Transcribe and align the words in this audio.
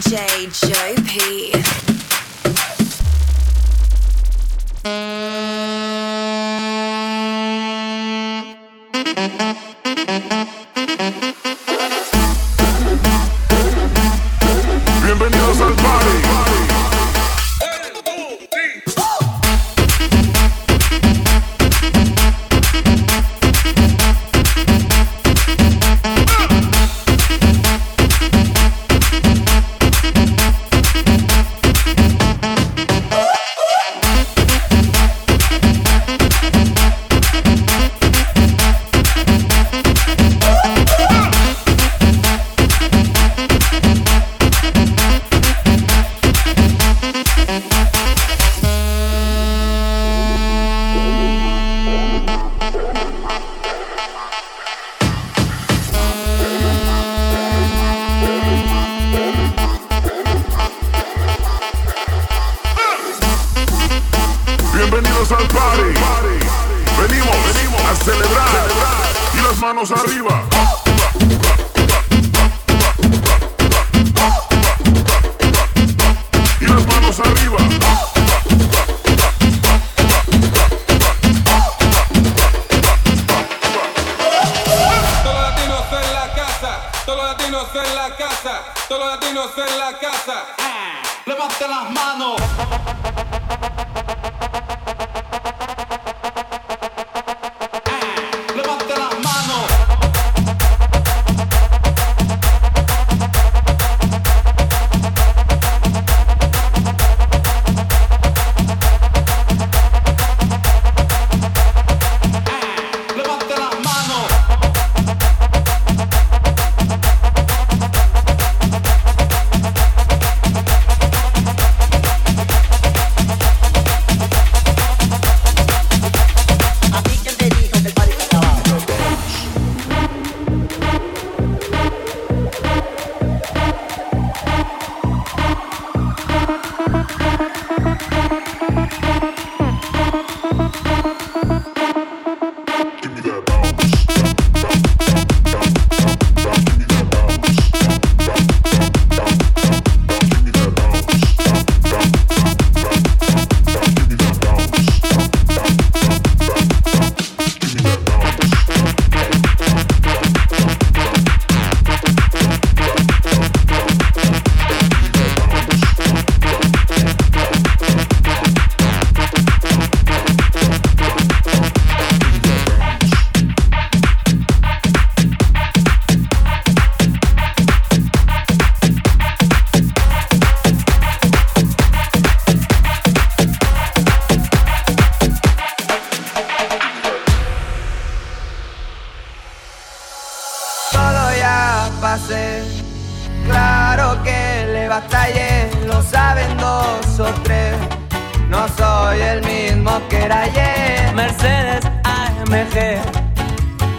DJ 0.00 0.48
Joe 0.50 0.94
P. 1.04 1.89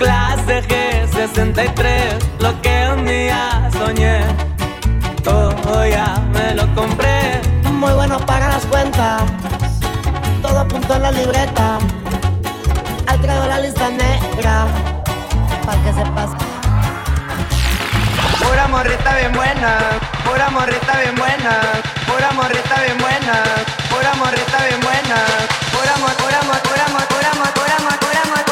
clase 0.01 0.63
G63, 0.67 2.17
lo 2.39 2.59
que 2.63 2.89
un 2.91 3.06
día 3.06 3.69
soñé, 3.72 4.22
todo 5.23 5.85
ya 5.85 6.19
me 6.34 6.56
lo 6.56 6.66
compré. 6.73 7.39
Muy 7.72 7.94
bueno 7.94 8.17
para 8.25 8.47
las 8.47 8.66
cuentas, 8.66 9.22
todo 10.41 10.59
apuntó 10.59 10.95
en 10.95 11.03
la 11.03 11.12
libreta. 11.12 11.78
Al 13.06 13.22
traigo 13.22 13.45
la 13.45 13.59
lista 13.59 13.89
negra, 13.89 14.66
para 15.66 15.78
que 15.84 15.94
sepas. 15.94 16.29
Pura 18.44 18.68
morrita 18.69 19.16
bien 19.19 19.33
buena, 19.33 19.72
pura 20.25 20.50
morrita 20.50 20.94
bien 21.01 21.16
buena, 21.16 21.53
pura 22.07 22.31
morrita 22.31 22.75
bien 22.85 22.97
buena, 22.97 23.35
pura 23.91 24.12
morrita 24.16 24.57
bien 24.68 24.79
buena, 24.81 25.18
pura 25.73 25.94
morrita, 26.01 26.23
pura 26.23 26.41
morrita, 26.47 26.69
pura 26.69 26.88
morrita, 26.94 28.00
pura 28.00 28.22
morrita. 28.29 28.50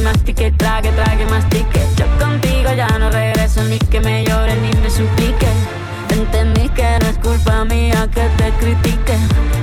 mastique, 0.00 0.52
trague, 0.56 0.90
trague, 0.92 1.26
mastique. 1.26 1.80
Yo 1.96 2.06
contigo 2.18 2.72
ya 2.74 2.86
no 2.98 3.10
regreso 3.10 3.62
ni 3.64 3.78
que 3.78 4.00
me 4.00 4.24
llore 4.24 4.54
ni 4.56 4.70
me 4.80 4.90
suplique. 4.90 5.48
Entendí 6.10 6.68
que 6.68 6.98
no 7.00 7.08
es 7.08 7.18
culpa 7.18 7.64
mía 7.64 8.08
que 8.14 8.22
te 8.36 8.50
critique. 8.52 9.16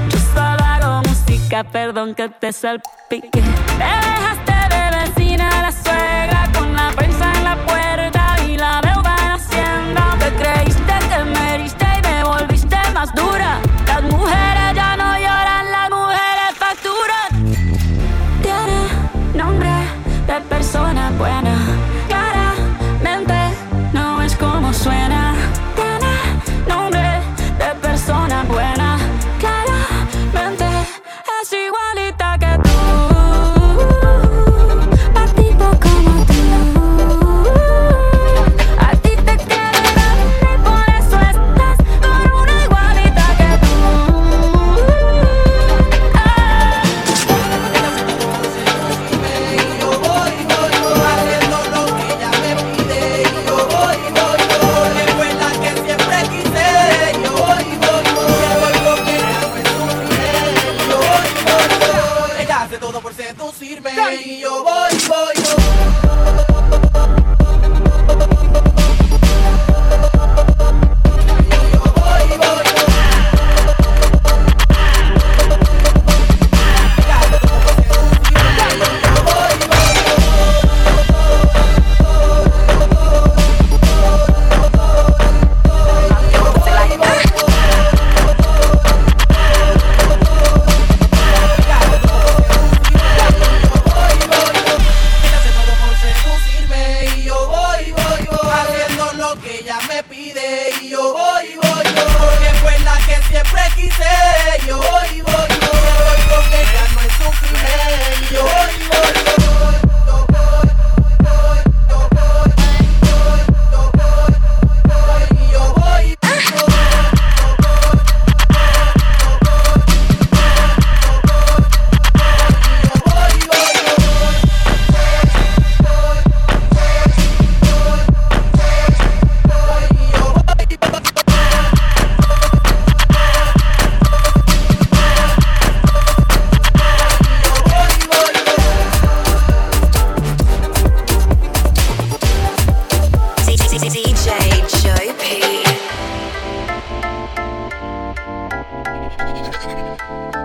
Yo 0.09 0.19
solo 0.33 0.63
hago 0.63 1.01
música, 1.07 1.63
perdón 1.63 2.13
que 2.13 2.29
te 2.29 2.51
salpique. 2.51 3.29
Te 3.31 3.89
dejaste 4.05 4.53
de 4.73 4.83
vecina 4.97 5.49
la 5.61 5.71
suegra 5.71 6.49
con 6.53 6.73
la 6.73 6.91
prensa 6.95 7.31
en 7.35 7.43
la 7.43 7.55
puerta 7.65 8.35
y 8.47 8.57
la 8.57 8.81
deuda 8.81 9.15
en 9.23 9.31
hacienda. 9.31 10.17
Te 10.19 10.29
creíste, 10.33 10.93
que 11.09 11.23
me 11.23 11.39
meriste 11.39 11.85
y 11.85 12.07
me 12.07 12.23
volviste 12.23 12.77
más 12.93 13.13
dura. 13.15 13.59
Las 13.87 14.03
mujeres 14.03 14.68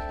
She 0.04 0.10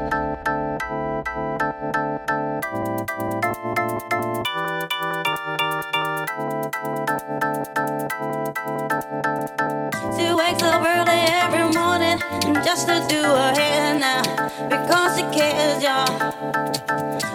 wakes 10.33 10.63
up 10.63 10.81
early 10.81 11.21
every 11.29 11.69
morning 11.77 12.17
just 12.65 12.87
to 12.87 13.05
do 13.07 13.21
her 13.21 13.53
hair 13.53 13.99
now 13.99 14.23
because 14.67 15.15
she 15.15 15.23
cares, 15.31 15.83
y'all. 15.83 16.07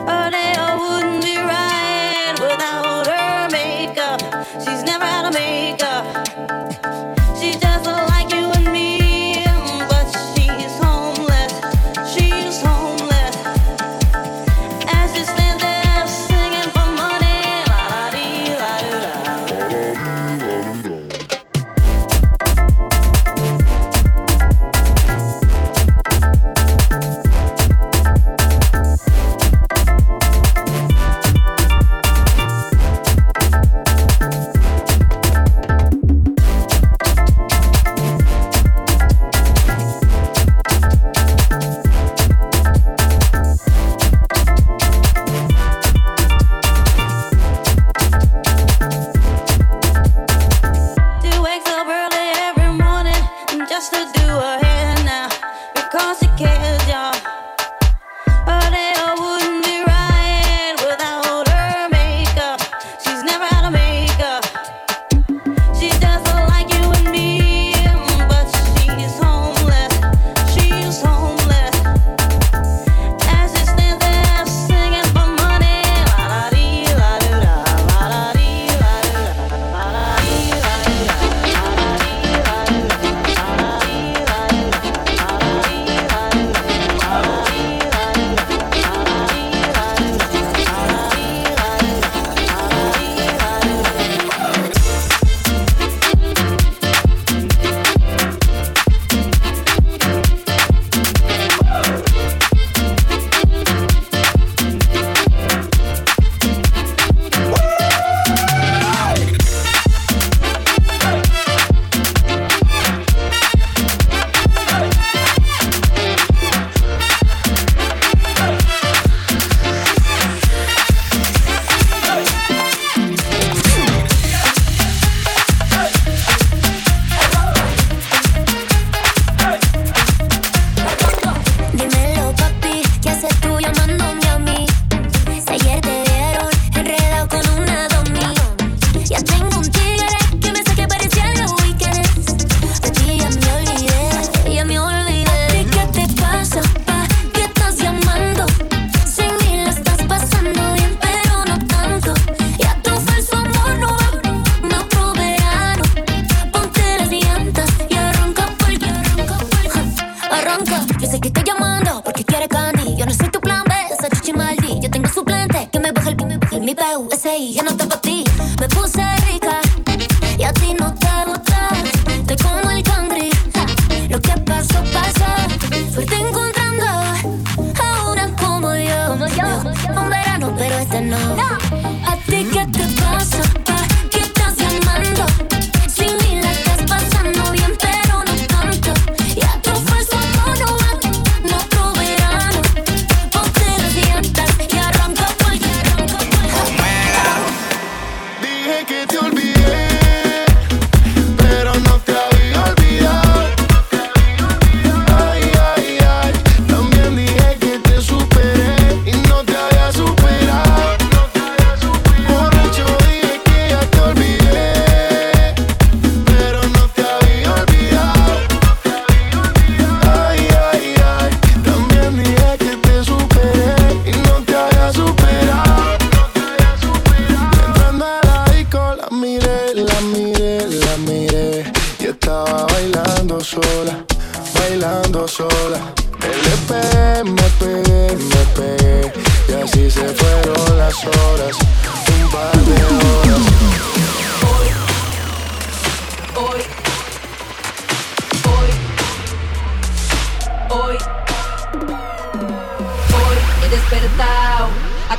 Her 0.09 0.31
day 0.31 0.55
wouldn't 0.59 1.23
be 1.23 1.37
right 1.37 2.35
without 2.41 3.07
her 3.07 3.49
makeup. 3.53 4.21
She's 4.65 4.83
never 4.83 5.05
out 5.05 5.27
of 5.27 5.33
makeup. 5.33 6.88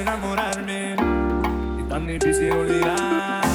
enamorarme 0.00 0.96
y 1.78 1.82
tan 1.88 2.06
difícil 2.06 2.52
olvidarte. 2.52 3.48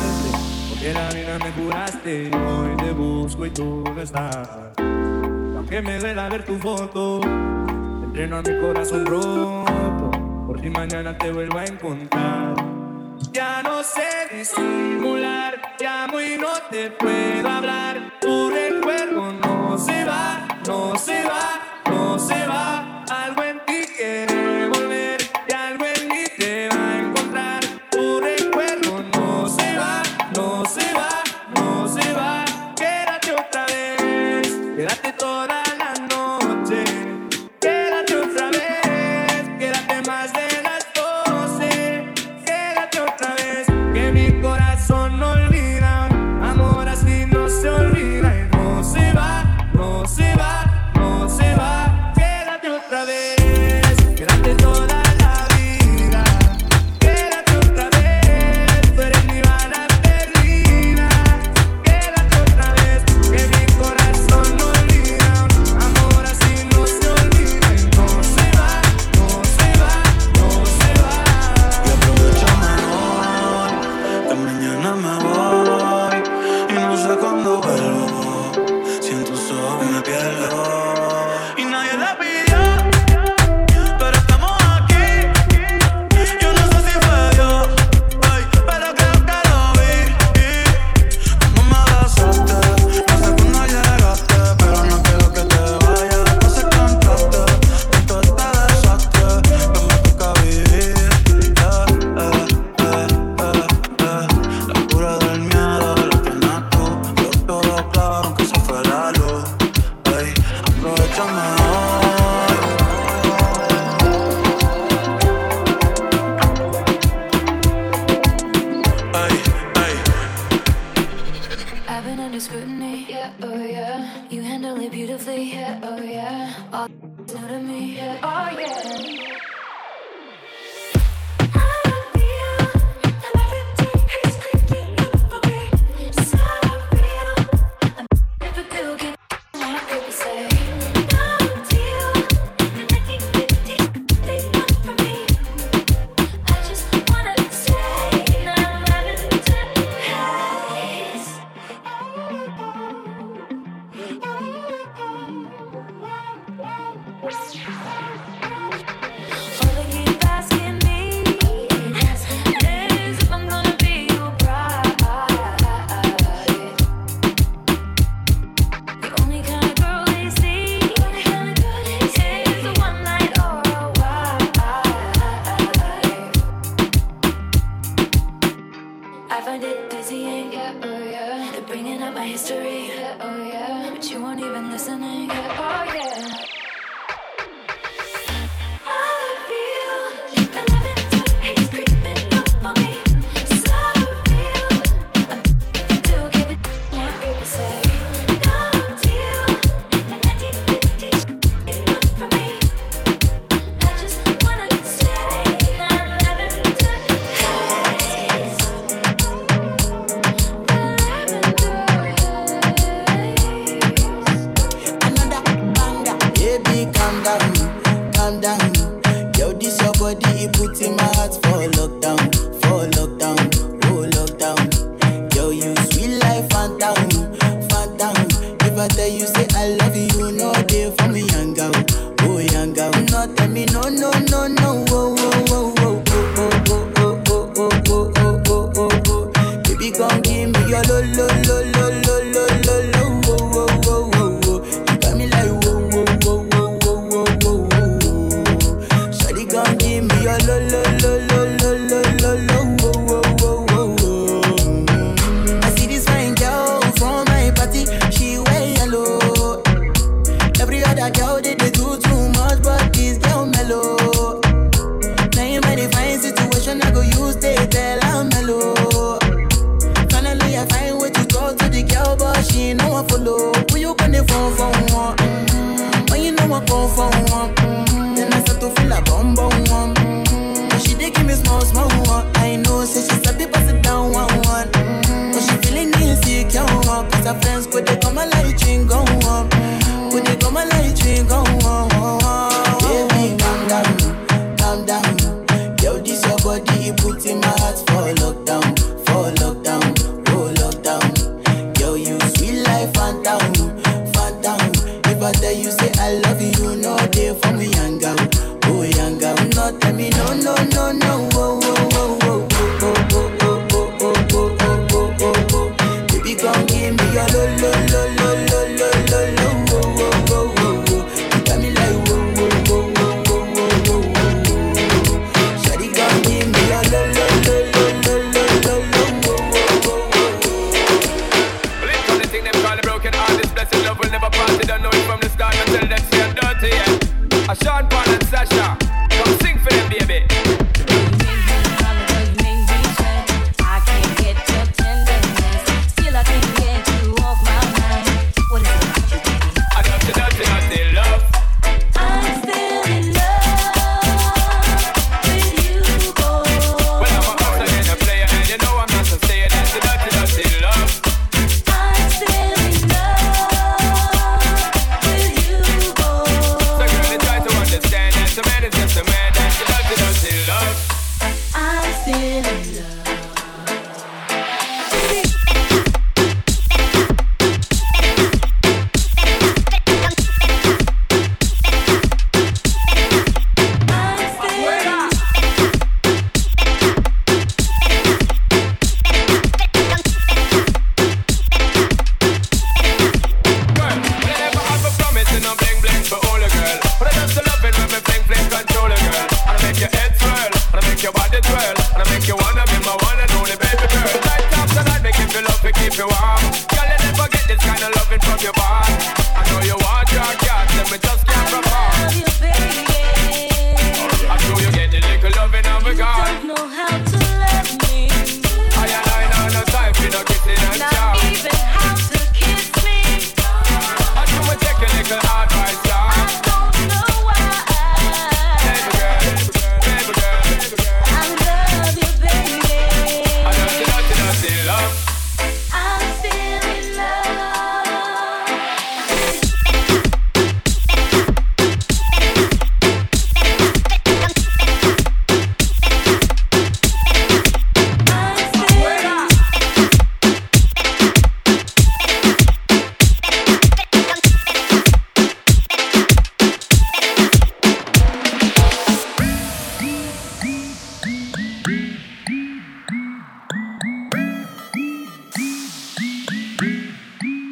Porque 0.70 0.94
la 0.94 1.10
vida 1.10 1.38
me 1.40 1.52
juraste, 1.52 2.32
hoy 2.36 2.78
te 2.78 2.92
busco 2.92 3.46
y 3.46 3.50
tú 3.52 3.84
no 3.84 4.02
estás. 4.02 4.50
Aunque 4.78 5.82
me 5.82 6.00
duela 6.00 6.30
ver 6.30 6.46
tu 6.46 6.58
foto, 6.58 7.22
entreno 8.04 8.38
a 8.38 8.42
mi 8.42 8.60
corazón 8.60 9.06
roto. 9.06 10.12
Por 10.48 10.60
ti 10.60 10.70
mañana 10.70 11.18
te 11.18 11.32
vuelvo 11.32 11.60
a 11.60 11.66
encontrar. 11.66 12.56
Ya 13.32 13.62
no 13.64 13.84
sé 13.84 14.36
disimular, 14.36 15.62
llamo 15.80 16.20
y 16.20 16.38
no 16.38 16.52
te 16.70 16.92
puedo 16.92 17.48
hablar. 17.48 18.14
Tu 18.20 18.50
recuerdo 18.50 19.32
no 19.32 19.78
se 19.78 20.04
va, 20.04 20.48
no 20.68 20.98
se 20.98 21.24
va, 21.24 21.82
no 21.90 22.20
se 22.20 22.48
va. 22.48 23.06
Algo 23.10 23.44
en 23.44 23.60
ti 23.66 23.86
que 23.98 24.51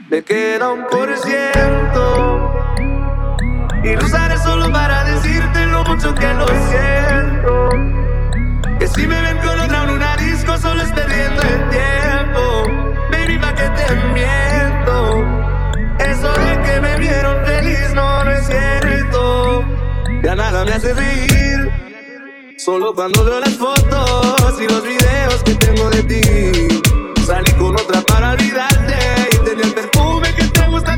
Te 0.10 0.24
queda 0.24 0.74
un 0.74 0.88
por 0.88 1.08
ciento. 1.19 2.52
Y 3.84 3.95
lo 3.95 4.04
usaré 4.04 4.39
solo 4.39 4.72
para 4.72 5.04
decirte 5.04 5.67
lo 5.67 5.84
mucho 5.84 6.15
que 6.15 6.34
lo 6.34 6.48
siento. 6.48 7.69
Que 8.80 8.88
si 8.88 9.06
me 9.06 9.22
ven 9.22 9.38
con 9.38 9.60
otra 9.60 9.84
en 9.84 9.89
una 9.91 10.17
disco, 10.17 10.58
solo 10.58 10.82
es 10.82 10.91
perdiendo 10.93 11.41
el 11.43 11.69
tiempo. 11.69 12.63
Baby, 13.12 13.38
pa' 13.38 13.54
que 13.54 13.69
te 13.69 13.95
miento. 14.15 15.26
Eso 16.00 16.34
de 16.34 16.62
que 16.63 16.82
me 16.82 16.98
vieron 16.98 17.45
feliz 17.45 17.93
no, 17.93 18.24
no 18.24 18.32
es 18.32 18.48
cierto. 18.48 19.63
Ya 20.24 20.34
nada 20.36 20.65
me 20.65 20.72
hace 20.72 20.91
reír. 20.91 21.72
Solo 22.58 22.95
cuando 22.95 23.24
veo 23.26 23.39
las 23.41 23.56
fotos 23.58 24.60
y 24.60 24.67
los 24.67 24.84
videos 24.84 25.43
que 25.43 25.54
tengo 25.54 25.88
de 25.91 26.02
ti. 26.02 26.82
Salí 27.28 27.52
con 27.52 27.76
otra 27.76 28.02
para 28.02 28.32
olvidarte 28.32 28.98
y 29.34 29.38
tenía 29.45 29.65
el 29.65 29.74
perfil 29.76 29.99